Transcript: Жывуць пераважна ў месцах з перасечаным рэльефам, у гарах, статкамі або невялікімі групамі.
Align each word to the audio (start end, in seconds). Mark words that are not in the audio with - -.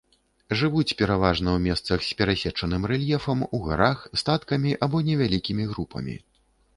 Жывуць 0.59 0.95
пераважна 1.01 1.49
ў 1.51 1.59
месцах 1.65 1.99
з 2.07 2.15
перасечаным 2.21 2.87
рэльефам, 2.91 3.39
у 3.57 3.59
гарах, 3.67 3.97
статкамі 4.23 4.71
або 4.87 4.97
невялікімі 5.11 5.63
групамі. 5.75 6.15